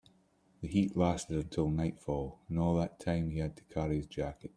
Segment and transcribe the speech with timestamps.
[0.61, 4.49] The heat lasted until nightfall, and all that time he had to carry his jacket.